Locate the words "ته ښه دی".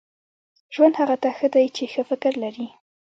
1.23-1.65